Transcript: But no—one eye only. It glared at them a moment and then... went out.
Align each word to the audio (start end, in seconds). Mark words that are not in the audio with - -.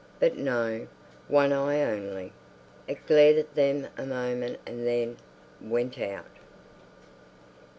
But 0.19 0.35
no—one 0.35 1.53
eye 1.53 1.81
only. 1.83 2.33
It 2.87 3.05
glared 3.05 3.37
at 3.37 3.53
them 3.53 3.85
a 3.99 4.03
moment 4.07 4.59
and 4.65 4.83
then... 4.87 5.17
went 5.61 5.99
out. 5.99 6.25